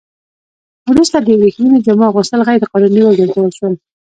[0.91, 3.73] وروسته د ورېښمينو جامو اغوستل غیر قانوني وګرځول شول.